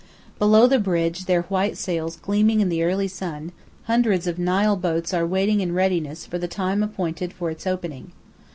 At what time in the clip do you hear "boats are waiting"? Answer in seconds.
4.75-5.61